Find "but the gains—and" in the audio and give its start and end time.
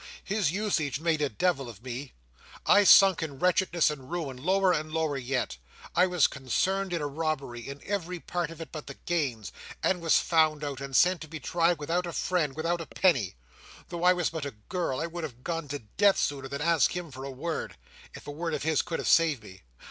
8.71-10.01